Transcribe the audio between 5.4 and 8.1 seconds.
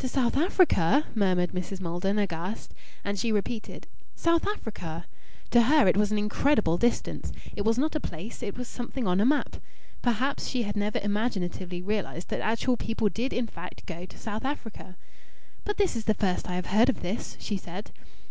To her it was an incredible distance. It was not a